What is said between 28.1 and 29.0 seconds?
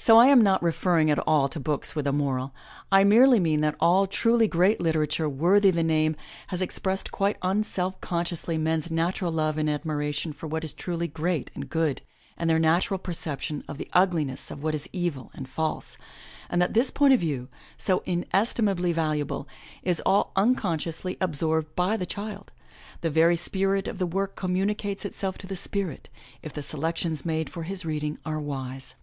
are wise.